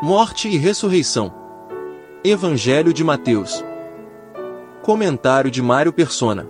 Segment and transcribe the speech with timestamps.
[0.00, 1.34] Morte e ressurreição.
[2.22, 3.64] Evangelho de Mateus.
[4.80, 6.48] Comentário de Mário Persona.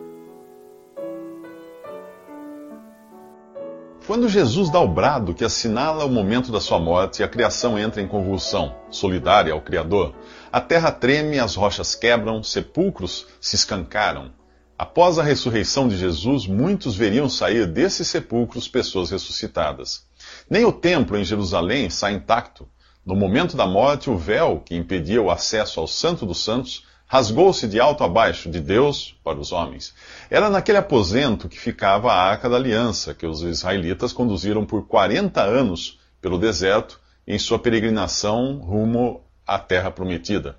[4.07, 8.03] Quando Jesus dá o brado que assinala o momento da sua morte, a criação entra
[8.03, 10.15] em convulsão, solidária ao Criador.
[10.53, 14.31] A terra treme, as rochas quebram, sepulcros se escancaram.
[14.77, 20.07] Após a ressurreição de Jesus, muitos veriam sair desses sepulcros pessoas ressuscitadas.
[20.51, 22.69] Nem o templo em Jerusalém sai intacto.
[23.09, 27.67] No momento da morte, o véu que impedia o acesso ao Santo dos Santos rasgou-se
[27.67, 29.95] de alto a baixo, de Deus para os homens.
[30.29, 35.41] Era naquele aposento que ficava a arca da aliança, que os israelitas conduziram por 40
[35.41, 40.59] anos pelo deserto em sua peregrinação rumo à terra prometida.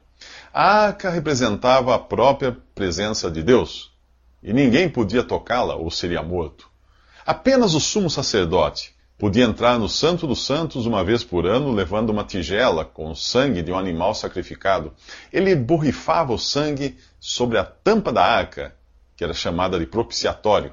[0.52, 3.92] A arca representava a própria presença de Deus,
[4.42, 6.68] e ninguém podia tocá-la ou seria morto.
[7.24, 12.10] Apenas o sumo sacerdote, Podia entrar no Santo dos Santos uma vez por ano, levando
[12.10, 14.94] uma tigela com o sangue de um animal sacrificado.
[15.34, 18.74] Ele borrifava o sangue sobre a tampa da arca,
[19.18, 20.72] que era chamada de propiciatório.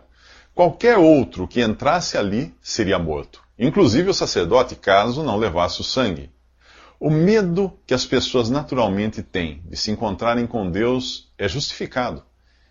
[0.54, 6.30] Qualquer outro que entrasse ali seria morto, inclusive o sacerdote, caso não levasse o sangue.
[7.00, 12.22] O medo que as pessoas naturalmente têm de se encontrarem com Deus é justificado.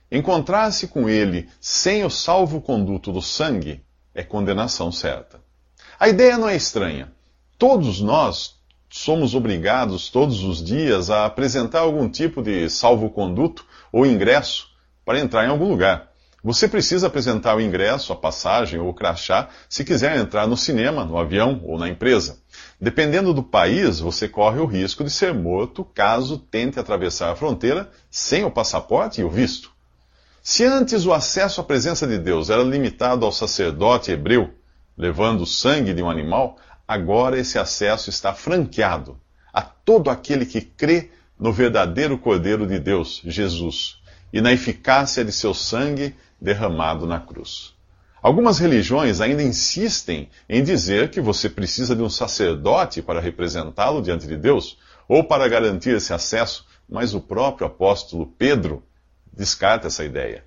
[0.09, 3.83] Encontrar-se com Ele sem o salvo-conduto do sangue
[4.14, 5.44] é condenação certa.
[5.97, 7.11] A ideia não é estranha.
[7.57, 8.55] Todos nós
[8.89, 14.67] somos obrigados todos os dias a apresentar algum tipo de salvo-conduto ou ingresso
[15.05, 16.11] para entrar em algum lugar.
[16.43, 21.05] Você precisa apresentar o ingresso, a passagem ou o crachá se quiser entrar no cinema,
[21.05, 22.39] no avião ou na empresa.
[22.80, 27.89] Dependendo do país, você corre o risco de ser morto caso tente atravessar a fronteira
[28.11, 29.71] sem o passaporte e o visto.
[30.43, 34.53] Se antes o acesso à presença de Deus era limitado ao sacerdote hebreu,
[34.97, 36.57] levando o sangue de um animal,
[36.88, 39.19] agora esse acesso está franqueado
[39.53, 45.31] a todo aquele que crê no verdadeiro Cordeiro de Deus, Jesus, e na eficácia de
[45.31, 47.73] seu sangue derramado na cruz.
[48.21, 54.25] Algumas religiões ainda insistem em dizer que você precisa de um sacerdote para representá-lo diante
[54.25, 54.77] de Deus,
[55.08, 58.83] ou para garantir esse acesso, mas o próprio apóstolo Pedro
[59.31, 60.43] descarta essa ideia.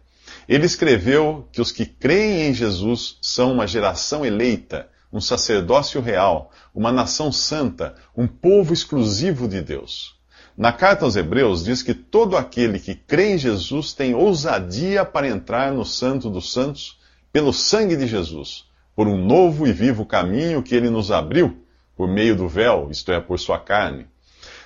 [0.49, 6.51] Ele escreveu que os que creem em Jesus são uma geração eleita, um sacerdócio real,
[6.75, 10.17] uma nação santa, um povo exclusivo de Deus.
[10.57, 15.29] Na carta aos Hebreus diz que todo aquele que crê em Jesus tem ousadia para
[15.29, 16.99] entrar no Santo dos Santos
[17.31, 18.65] pelo sangue de Jesus,
[18.97, 21.63] por um novo e vivo caminho que ele nos abriu
[21.95, 24.07] por meio do véu, isto é, por sua carne.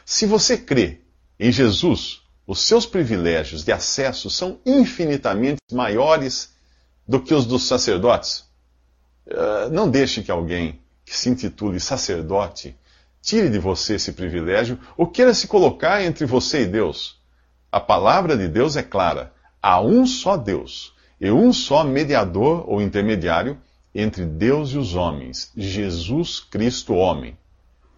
[0.04, 1.00] Se você crê
[1.40, 6.52] em Jesus, os seus privilégios de acesso são infinitamente maiores
[7.06, 8.44] do que os dos sacerdotes.
[9.26, 12.76] Uh, não deixe que alguém que se intitule sacerdote
[13.20, 17.20] tire de você esse privilégio ou queira se colocar entre você e Deus.
[17.70, 19.32] A palavra de Deus é clara:
[19.62, 23.58] há um só Deus e um só mediador ou intermediário
[23.94, 27.36] entre Deus e os homens, Jesus Cristo, homem.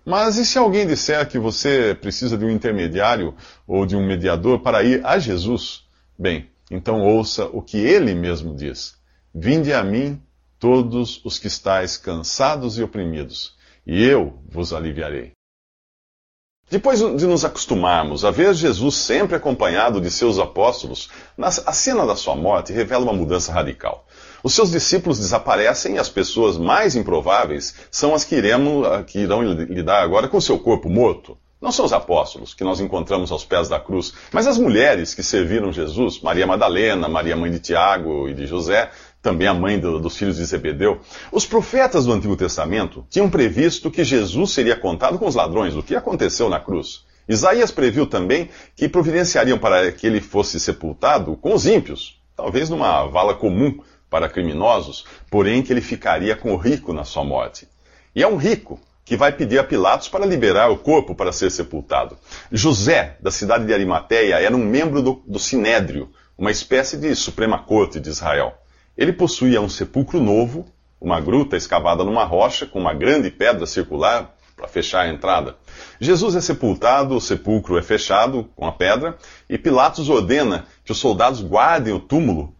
[0.04, 3.34] Mas e se alguém disser que você precisa de um intermediário
[3.66, 5.84] ou de um mediador para ir a Jesus?
[6.18, 8.96] Bem, então ouça o que ele mesmo diz:
[9.34, 10.20] Vinde a mim
[10.58, 13.56] todos os que estáis cansados e oprimidos,
[13.86, 15.32] e eu vos aliviarei.
[16.70, 22.16] Depois de nos acostumarmos a ver Jesus sempre acompanhado de seus apóstolos, a cena da
[22.16, 24.06] sua morte revela uma mudança radical.
[24.44, 29.42] Os seus discípulos desaparecem e as pessoas mais improváveis são as que, iremos, que irão
[29.42, 31.38] lidar agora com seu corpo morto.
[31.62, 35.22] Não são os apóstolos que nós encontramos aos pés da cruz, mas as mulheres que
[35.22, 38.90] serviram Jesus, Maria Madalena, Maria mãe de Tiago e de José,
[39.22, 41.00] também a mãe do, dos filhos de Zebedeu.
[41.32, 45.82] Os profetas do Antigo Testamento tinham previsto que Jesus seria contado com os ladrões, o
[45.82, 47.06] que aconteceu na cruz.
[47.26, 53.06] Isaías previu também que providenciariam para que ele fosse sepultado com os ímpios, talvez numa
[53.06, 53.80] vala comum
[54.14, 57.66] para criminosos, porém que ele ficaria com o rico na sua morte.
[58.14, 61.50] E é um rico que vai pedir a Pilatos para liberar o corpo para ser
[61.50, 62.16] sepultado.
[62.52, 67.58] José, da cidade de Arimateia, era um membro do, do Sinédrio, uma espécie de Suprema
[67.58, 68.54] Corte de Israel.
[68.96, 70.64] Ele possuía um sepulcro novo,
[71.00, 75.56] uma gruta escavada numa rocha com uma grande pedra circular para fechar a entrada.
[75.98, 79.18] Jesus é sepultado, o sepulcro é fechado com a pedra,
[79.50, 82.53] e Pilatos ordena que os soldados guardem o túmulo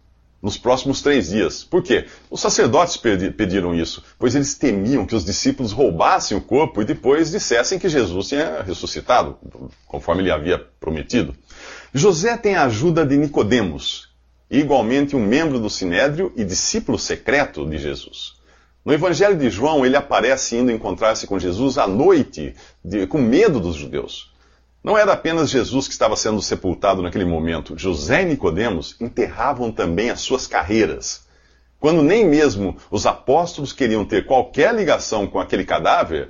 [0.45, 1.63] nos próximos três dias.
[1.63, 2.05] Por quê?
[2.29, 7.31] Os sacerdotes pediram isso, pois eles temiam que os discípulos roubassem o corpo e depois
[7.31, 9.39] dissessem que Jesus tinha ressuscitado,
[9.87, 11.33] conforme ele havia prometido.
[11.91, 14.09] José tem a ajuda de Nicodemos,
[14.47, 18.35] igualmente um membro do Sinédrio e discípulo secreto de Jesus.
[18.85, 22.53] No Evangelho de João, ele aparece indo encontrar-se com Jesus à noite,
[22.83, 24.31] de, com medo dos judeus.
[24.85, 27.75] Não era apenas Jesus que estava sendo sepultado naquele momento.
[27.75, 31.25] José e Nicodemos enterravam também as suas carreiras.
[31.79, 36.29] Quando nem mesmo os apóstolos queriam ter qualquer ligação com aquele cadáver,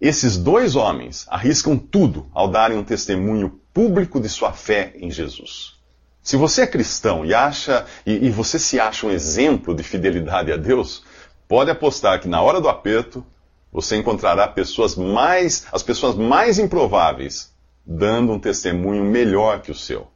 [0.00, 5.74] esses dois homens arriscam tudo ao darem um testemunho público de sua fé em Jesus.
[6.22, 10.50] Se você é cristão e acha e, e você se acha um exemplo de fidelidade
[10.50, 11.04] a Deus,
[11.46, 13.22] pode apostar que na hora do aperto
[13.70, 17.49] você encontrará pessoas mais as pessoas mais improváveis
[17.92, 20.06] dando um testemunho melhor que o seu.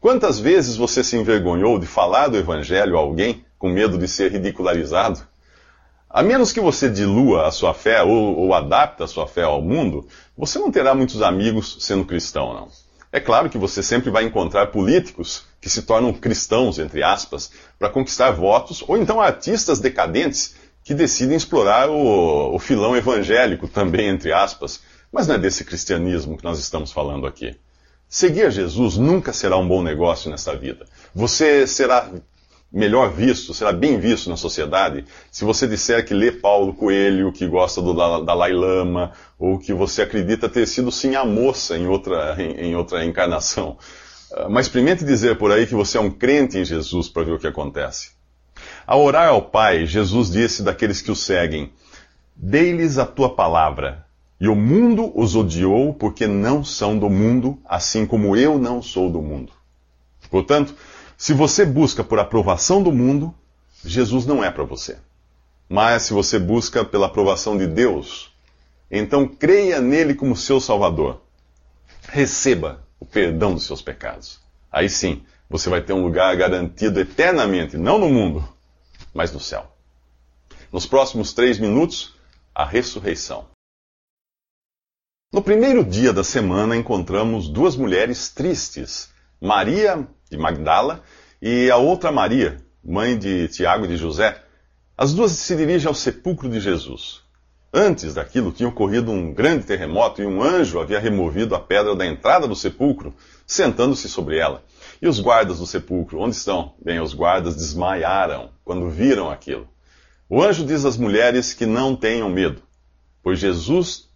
[0.00, 4.32] Quantas vezes você se envergonhou de falar do evangelho a alguém com medo de ser
[4.32, 5.20] ridicularizado?
[6.08, 9.60] A menos que você dilua a sua fé ou, ou adapte a sua fé ao
[9.60, 12.68] mundo, você não terá muitos amigos sendo cristão, não.
[13.12, 17.90] É claro que você sempre vai encontrar políticos que se tornam cristãos, entre aspas, para
[17.90, 24.32] conquistar votos, ou então artistas decadentes que decidem explorar o, o, filão evangélico também, entre
[24.32, 24.80] aspas.
[25.14, 27.56] Mas não é desse cristianismo que nós estamos falando aqui.
[28.08, 30.86] Seguir Jesus nunca será um bom negócio nessa vida.
[31.14, 32.10] Você será
[32.72, 37.46] melhor visto, será bem visto na sociedade, se você disser que lê Paulo Coelho, que
[37.46, 42.34] gosta do Dalai Lama, ou que você acredita ter sido sim a moça em outra,
[42.36, 43.78] em, em outra encarnação.
[44.32, 47.32] Ah, mas experimente dizer por aí que você é um crente em Jesus para ver
[47.34, 48.10] o que acontece.
[48.84, 51.72] Ao orar ao Pai, Jesus disse daqueles que o seguem:
[52.34, 54.04] Dei-lhes a tua palavra,
[54.40, 59.10] e o mundo os odiou porque não são do mundo, assim como eu não sou
[59.10, 59.52] do mundo.
[60.30, 60.74] Portanto,
[61.16, 63.34] se você busca por aprovação do mundo,
[63.84, 64.98] Jesus não é para você.
[65.68, 68.32] Mas se você busca pela aprovação de Deus,
[68.90, 71.20] então creia nele como seu Salvador.
[72.08, 74.40] Receba o perdão dos seus pecados.
[74.70, 78.46] Aí sim, você vai ter um lugar garantido eternamente, não no mundo,
[79.12, 79.70] mas no céu.
[80.72, 82.14] Nos próximos três minutos,
[82.54, 83.53] a ressurreição.
[85.34, 89.08] No primeiro dia da semana, encontramos duas mulheres tristes
[89.40, 91.02] Maria de Magdala
[91.42, 94.40] e a outra Maria, mãe de Tiago e de José.
[94.96, 97.22] As duas se dirigem ao sepulcro de Jesus.
[97.72, 102.06] Antes daquilo tinha ocorrido um grande terremoto e um anjo havia removido a pedra da
[102.06, 103.12] entrada do sepulcro,
[103.44, 104.62] sentando-se sobre ela.
[105.02, 106.74] E os guardas do sepulcro, onde estão?
[106.80, 109.66] Bem, os guardas desmaiaram quando viram aquilo.
[110.30, 112.62] O anjo diz às mulheres que não tenham medo,
[113.20, 114.13] pois Jesus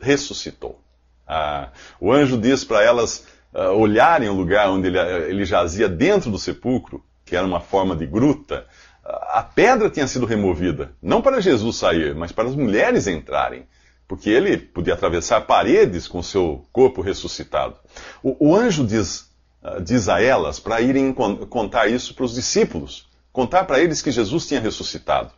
[0.00, 0.80] ressuscitou.
[1.26, 1.68] Ah,
[2.00, 3.24] o anjo diz para elas
[3.54, 7.94] uh, olharem o lugar onde ele, ele jazia dentro do sepulcro, que era uma forma
[7.94, 8.66] de gruta,
[9.04, 13.66] a pedra tinha sido removida, não para Jesus sair, mas para as mulheres entrarem,
[14.06, 17.76] porque ele podia atravessar paredes com seu corpo ressuscitado.
[18.22, 19.30] O, o anjo diz,
[19.62, 24.10] uh, diz a elas para irem contar isso para os discípulos, contar para eles que
[24.10, 25.30] Jesus tinha ressuscitado.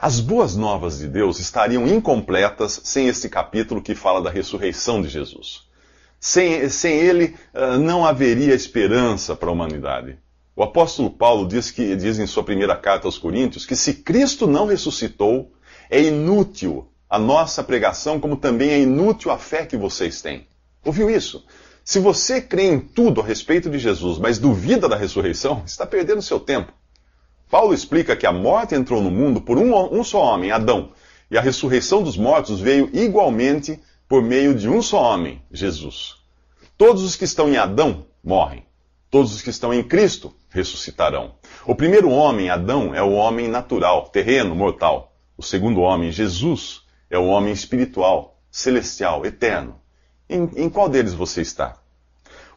[0.00, 5.08] As boas novas de Deus estariam incompletas sem este capítulo que fala da ressurreição de
[5.08, 5.62] Jesus.
[6.20, 10.16] Sem, sem ele, uh, não haveria esperança para a humanidade.
[10.54, 14.46] O apóstolo Paulo diz, que, diz em sua primeira carta aos Coríntios que se Cristo
[14.46, 15.52] não ressuscitou,
[15.90, 20.46] é inútil a nossa pregação, como também é inútil a fé que vocês têm.
[20.84, 21.44] Ouviu isso?
[21.84, 26.22] Se você crê em tudo a respeito de Jesus, mas duvida da ressurreição, está perdendo
[26.22, 26.72] seu tempo.
[27.50, 30.90] Paulo explica que a morte entrou no mundo por um, um só homem, Adão,
[31.30, 36.16] e a ressurreição dos mortos veio igualmente por meio de um só homem, Jesus.
[36.76, 38.64] Todos os que estão em Adão morrem.
[39.10, 41.34] Todos os que estão em Cristo ressuscitarão.
[41.66, 45.14] O primeiro homem, Adão, é o homem natural, terreno, mortal.
[45.36, 49.80] O segundo homem, Jesus, é o homem espiritual, celestial, eterno.
[50.28, 51.77] Em, em qual deles você está?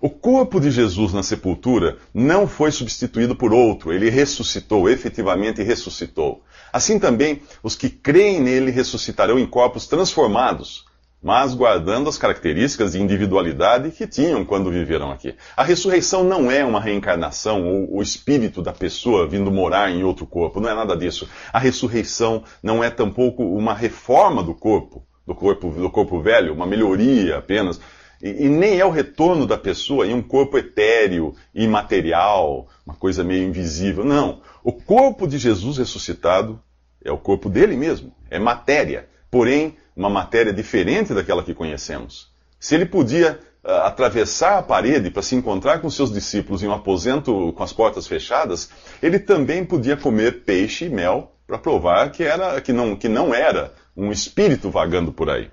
[0.04, 6.42] O corpo de Jesus na sepultura não foi substituído por outro, ele ressuscitou, efetivamente ressuscitou.
[6.74, 10.86] Assim também, os que creem nele ressuscitarão em corpos transformados,
[11.22, 15.36] mas guardando as características de individualidade que tinham quando viveram aqui.
[15.56, 20.26] A ressurreição não é uma reencarnação ou o espírito da pessoa vindo morar em outro
[20.26, 21.30] corpo, não é nada disso.
[21.54, 26.66] A ressurreição não é tampouco uma reforma do corpo, do corpo, do corpo velho, uma
[26.66, 27.80] melhoria apenas.
[28.22, 33.24] E, e nem é o retorno da pessoa em um corpo etéreo, imaterial, uma coisa
[33.24, 34.04] meio invisível.
[34.04, 34.42] Não.
[34.64, 36.62] O corpo de Jesus ressuscitado
[37.04, 39.08] é o corpo dele mesmo, é matéria.
[39.30, 42.30] Porém, uma matéria diferente daquela que conhecemos.
[42.60, 46.74] Se ele podia uh, atravessar a parede para se encontrar com seus discípulos em um
[46.74, 48.70] aposento com as portas fechadas,
[49.02, 53.34] ele também podia comer peixe e mel para provar que, era, que, não, que não
[53.34, 55.50] era um espírito vagando por aí.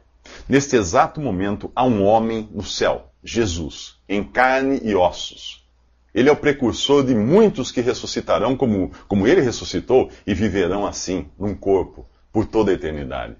[0.48, 5.66] Neste exato momento, há um homem no céu, Jesus, em carne e ossos.
[6.14, 11.28] Ele é o precursor de muitos que ressuscitarão como, como ele ressuscitou e viverão assim,
[11.38, 13.36] num corpo, por toda a eternidade.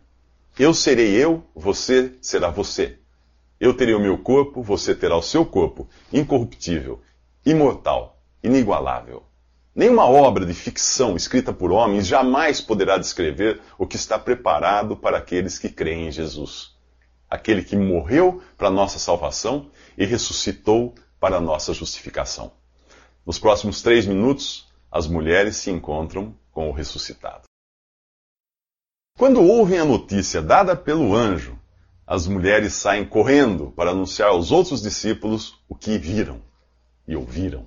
[0.58, 2.98] Eu serei eu, você será você.
[3.58, 7.00] Eu terei o meu corpo, você terá o seu corpo, incorruptível,
[7.44, 9.24] imortal, inigualável.
[9.74, 15.18] Nenhuma obra de ficção escrita por homens jamais poderá descrever o que está preparado para
[15.18, 16.76] aqueles que creem em Jesus.
[17.30, 22.52] Aquele que morreu para nossa salvação e ressuscitou para nossa justificação.
[23.26, 27.42] Nos próximos três minutos, as mulheres se encontram com o ressuscitado.
[29.18, 31.58] Quando ouvem a notícia dada pelo anjo,
[32.06, 36.40] as mulheres saem correndo para anunciar aos outros discípulos o que viram
[37.06, 37.66] e ouviram.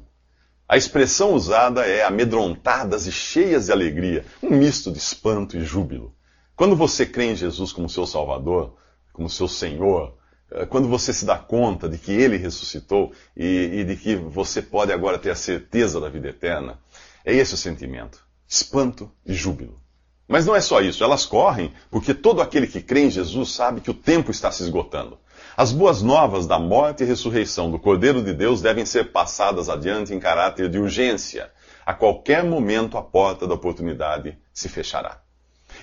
[0.67, 6.15] A expressão usada é amedrontadas e cheias de alegria, um misto de espanto e júbilo.
[6.55, 8.77] Quando você crê em Jesus como seu Salvador,
[9.13, 10.15] como seu Senhor,
[10.51, 14.61] eh, quando você se dá conta de que Ele ressuscitou e, e de que você
[14.61, 16.79] pode agora ter a certeza da vida eterna,
[17.25, 19.79] é esse o sentimento: espanto e júbilo.
[20.27, 23.81] Mas não é só isso, elas correm porque todo aquele que crê em Jesus sabe
[23.81, 25.19] que o tempo está se esgotando.
[25.57, 30.13] As boas novas da morte e ressurreição do Cordeiro de Deus devem ser passadas adiante
[30.13, 31.51] em caráter de urgência.
[31.85, 35.19] A qualquer momento a porta da oportunidade se fechará.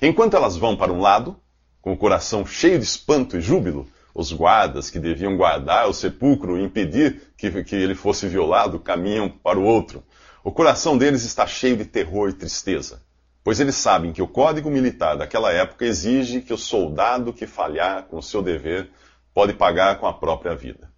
[0.01, 1.39] Enquanto elas vão para um lado,
[1.81, 6.59] com o coração cheio de espanto e júbilo, os guardas que deviam guardar o sepulcro
[6.59, 10.03] e impedir que, que ele fosse violado caminham para o outro.
[10.43, 13.03] O coração deles está cheio de terror e tristeza,
[13.45, 18.05] pois eles sabem que o código militar daquela época exige que o soldado que falhar
[18.05, 18.91] com o seu dever
[19.33, 20.91] pode pagar com a própria vida.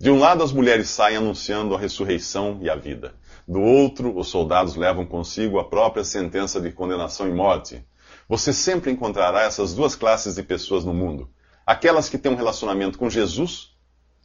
[0.00, 3.14] De um lado, as mulheres saem anunciando a ressurreição e a vida.
[3.46, 7.84] Do outro, os soldados levam consigo a própria sentença de condenação e morte.
[8.30, 11.28] Você sempre encontrará essas duas classes de pessoas no mundo:
[11.66, 13.72] aquelas que têm um relacionamento com Jesus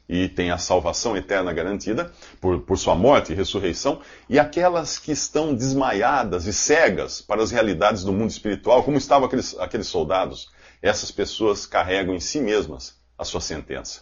[0.08, 5.12] e têm a salvação eterna garantida por, por sua morte e ressurreição, e aquelas que
[5.12, 10.52] estão desmaiadas e cegas para as realidades do mundo espiritual, como estavam aqueles, aqueles soldados.
[10.84, 14.02] Essas pessoas carregam em si mesmas a sua sentença.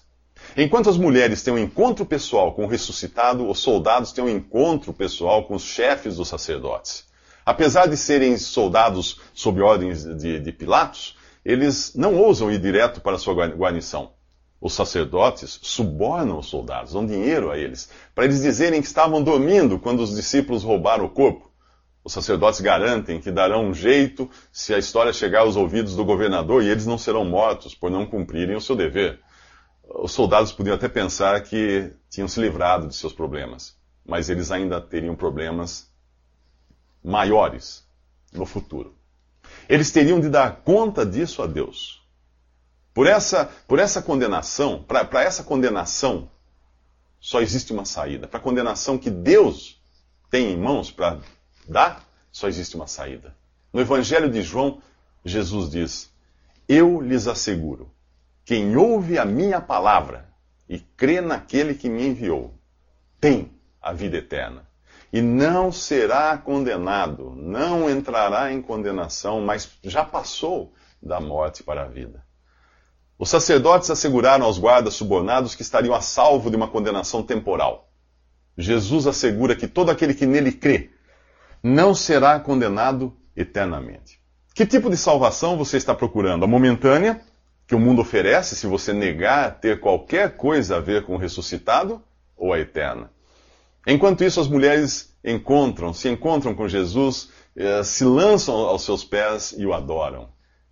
[0.57, 4.91] Enquanto as mulheres têm um encontro pessoal com o ressuscitado, os soldados têm um encontro
[4.91, 7.12] pessoal com os chefes dos sacerdotes.
[7.45, 13.17] Apesar de serem soldados sob ordens de, de Pilatos, eles não ousam ir direto para
[13.17, 14.11] sua guarnição.
[14.61, 19.77] Os sacerdotes subornam os soldados, dão dinheiro a eles, para eles dizerem que estavam dormindo
[19.77, 21.51] quando os discípulos roubaram o corpo.
[22.01, 26.63] Os sacerdotes garantem que darão um jeito se a história chegar aos ouvidos do governador
[26.63, 29.19] e eles não serão mortos por não cumprirem o seu dever.
[29.83, 34.79] Os soldados podiam até pensar que tinham se livrado de seus problemas, mas eles ainda
[34.79, 35.92] teriam problemas
[37.03, 37.85] maiores
[38.31, 38.95] no futuro.
[39.67, 42.01] Eles teriam de dar conta disso a Deus.
[42.93, 46.29] Por essa, por essa condenação, para essa condenação,
[47.19, 48.27] só existe uma saída.
[48.27, 49.81] Para a condenação que Deus
[50.29, 51.19] tem em mãos para
[51.67, 53.35] dar, só existe uma saída.
[53.71, 54.81] No Evangelho de João,
[55.25, 56.11] Jesus diz:
[56.67, 57.91] Eu lhes asseguro,
[58.45, 60.29] quem ouve a minha palavra
[60.67, 62.53] e crê naquele que me enviou,
[63.19, 64.67] tem a vida eterna.
[65.13, 71.87] E não será condenado, não entrará em condenação, mas já passou da morte para a
[71.87, 72.25] vida.
[73.19, 77.91] Os sacerdotes asseguraram aos guardas subornados que estariam a salvo de uma condenação temporal.
[78.57, 80.89] Jesus assegura que todo aquele que nele crê
[81.61, 84.19] não será condenado eternamente.
[84.55, 86.43] Que tipo de salvação você está procurando?
[86.43, 87.21] A momentânea,
[87.67, 92.01] que o mundo oferece se você negar ter qualquer coisa a ver com o ressuscitado,
[92.35, 93.12] ou a eterna?
[93.85, 99.53] Enquanto isso, as mulheres encontram, se encontram com Jesus, eh, se lançam aos seus pés
[99.57, 100.29] e o adoram.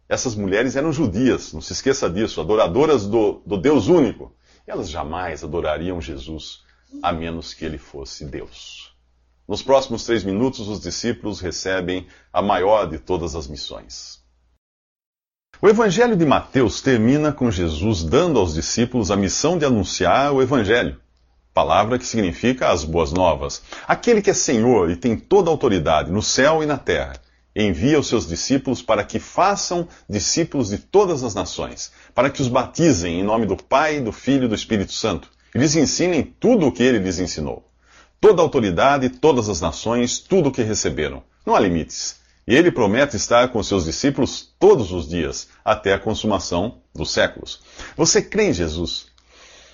[0.08, 4.36] Essas mulheres eram judias, não se esqueça disso, adoradoras do, do Deus único.
[4.68, 6.64] Elas jamais adorariam Jesus,
[7.02, 8.94] a menos que ele fosse Deus.
[9.48, 14.22] Nos próximos três minutos, os discípulos recebem a maior de todas as missões.
[15.62, 20.42] O Evangelho de Mateus termina com Jesus dando aos discípulos a missão de anunciar o
[20.42, 21.00] Evangelho,
[21.54, 23.62] palavra que significa as boas novas.
[23.88, 27.14] Aquele que é Senhor e tem toda a autoridade no céu e na terra
[27.56, 32.48] envia os seus discípulos para que façam discípulos de todas as nações, para que os
[32.48, 36.68] batizem em nome do Pai, do Filho e do Espírito Santo, e lhes ensinem tudo
[36.68, 37.68] o que ele lhes ensinou.
[38.22, 41.24] Toda a autoridade, todas as nações, tudo o que receberam.
[41.46, 42.22] Não há limites.
[42.48, 47.62] E ele promete estar com seus discípulos todos os dias, até a consumação dos séculos.
[47.98, 49.08] Você crê em Jesus?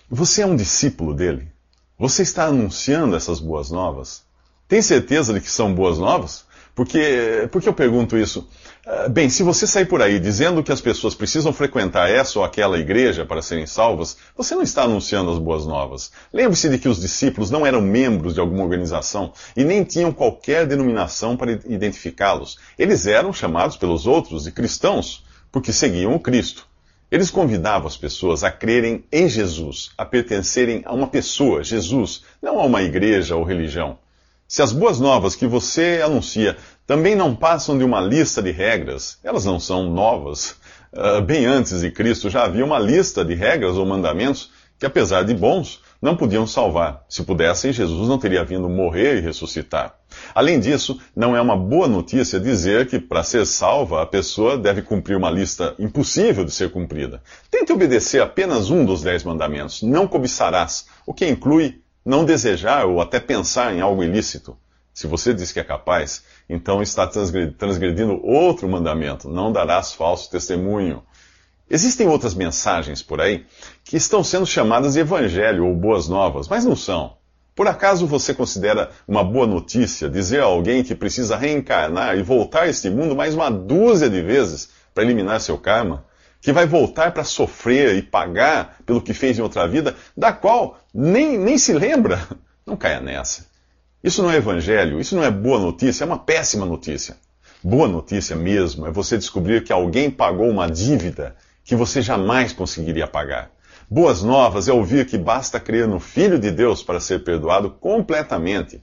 [0.10, 1.52] Você é um discípulo dele?
[2.00, 4.22] Você está anunciando essas boas novas?
[4.68, 6.46] Tem certeza de que são boas novas?
[6.76, 8.48] Porque, por que eu pergunto isso?
[8.86, 12.46] Uh, bem, se você sair por aí dizendo que as pessoas precisam frequentar essa ou
[12.46, 16.12] aquela igreja para serem salvas, você não está anunciando as boas novas.
[16.32, 20.68] Lembre-se de que os discípulos não eram membros de alguma organização e nem tinham qualquer
[20.68, 22.60] denominação para identificá-los.
[22.78, 26.67] Eles eram chamados pelos outros de cristãos, porque seguiam o Cristo.
[27.10, 32.60] Eles convidavam as pessoas a crerem em Jesus, a pertencerem a uma pessoa, Jesus, não
[32.60, 33.98] a uma igreja ou religião.
[34.46, 39.20] Se as boas novas que você anuncia também não passam de uma lista de regras,
[39.24, 40.56] elas não são novas.
[40.94, 45.24] Uh, bem antes de Cristo já havia uma lista de regras ou mandamentos que, apesar
[45.24, 47.04] de bons, não podiam salvar.
[47.10, 49.94] Se pudessem, Jesus não teria vindo morrer e ressuscitar.
[50.34, 54.82] Além disso, não é uma boa notícia dizer que, para ser salva, a pessoa deve
[54.82, 57.22] cumprir uma lista impossível de ser cumprida.
[57.52, 63.02] Tente obedecer apenas um dos dez mandamentos: não cobiçarás, o que inclui não desejar ou
[63.02, 64.58] até pensar em algo ilícito.
[64.94, 71.04] Se você diz que é capaz, então está transgredindo outro mandamento: não darás falso testemunho.
[71.70, 73.46] Existem outras mensagens por aí
[73.84, 77.18] que estão sendo chamadas de evangelho ou boas novas, mas não são.
[77.56, 82.64] Por acaso você considera uma boa notícia dizer a alguém que precisa reencarnar e voltar
[82.64, 86.06] a este mundo mais uma dúzia de vezes para eliminar seu karma?
[86.42, 90.80] que vai voltar para sofrer e pagar pelo que fez em outra vida, da qual
[90.94, 92.26] nem, nem se lembra.
[92.66, 93.48] Não caia nessa.
[94.04, 97.18] Isso não é evangelho, isso não é boa notícia, é uma péssima notícia.
[97.64, 101.36] Boa notícia mesmo é você descobrir que alguém pagou uma dívida
[101.68, 103.52] que você jamais conseguiria pagar.
[103.88, 108.82] Boas novas é ouvir que basta crer no Filho de Deus para ser perdoado completamente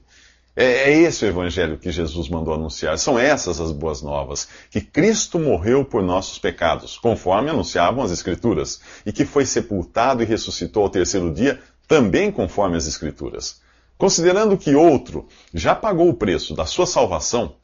[0.55, 2.97] é, é esse o evangelho que Jesus mandou anunciar.
[2.97, 4.47] São essas as boas novas.
[4.71, 10.25] Que Cristo morreu por nossos pecados, conforme anunciavam as Escrituras, e que foi sepultado e
[10.25, 13.61] ressuscitou ao terceiro dia, também conforme as Escrituras.
[13.97, 17.55] Considerando que outro já pagou o preço da sua salvação,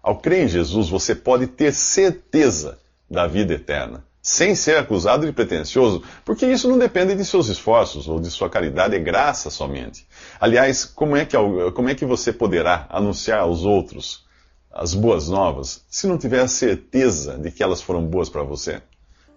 [0.00, 2.78] ao crer em Jesus você pode ter certeza
[3.10, 8.08] da vida eterna sem ser acusado de pretensioso, porque isso não depende de seus esforços
[8.08, 10.04] ou de sua caridade, é graça somente.
[10.40, 11.36] Aliás, como é que,
[11.72, 14.26] como é que você poderá anunciar aos outros
[14.68, 18.82] as boas novas se não tiver a certeza de que elas foram boas para você?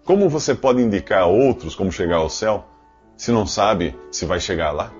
[0.04, 2.66] Como você pode indicar a outros como chegar ao céu
[3.16, 4.99] se não sabe se vai chegar lá?